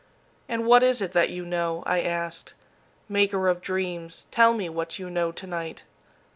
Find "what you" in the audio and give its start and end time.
4.67-5.11